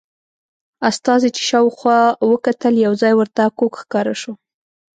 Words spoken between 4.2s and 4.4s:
شو.